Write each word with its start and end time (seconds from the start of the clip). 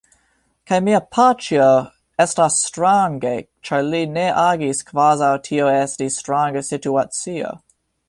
Kaj 0.69 0.77
mia 0.85 1.01
paĉjo... 1.17 1.67
estas 2.25 2.57
strange 2.71 3.35
ĉar 3.69 3.87
li 3.93 4.01
ne 4.17 4.27
agis 4.47 4.83
kvazaŭ 4.91 5.33
tio 5.51 5.73
estis 5.79 6.23
stranga 6.25 6.69
situacio. 6.75 7.59